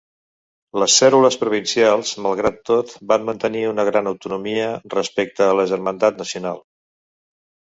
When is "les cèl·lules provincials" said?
0.83-2.13